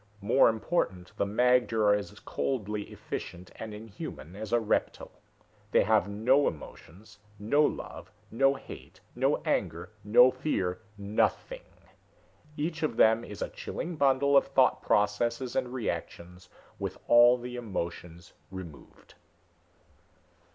[0.21, 5.11] More important, the magter are as coldly efficient and inhuman as a reptile.
[5.69, 11.61] They have no emotions, no love, no hate, no anger, no fear nothing.
[12.57, 16.49] Each of them is a chilling bundle of thought processes and reactions,
[16.79, 19.13] with all the emotions removed."